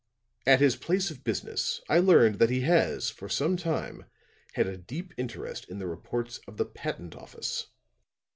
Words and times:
At 0.47 0.59
his 0.61 0.77
place 0.77 1.11
of 1.11 1.23
business 1.23 1.79
I 1.87 1.99
learned 1.99 2.39
that 2.39 2.49
he 2.49 2.61
has 2.61 3.11
for 3.11 3.29
some 3.29 3.55
time 3.55 4.05
had 4.53 4.65
a 4.65 4.75
deep 4.75 5.13
interest 5.15 5.69
in 5.69 5.77
the 5.77 5.85
reports 5.85 6.39
of 6.47 6.57
the 6.57 6.65
patent 6.65 7.15
office. 7.15 7.67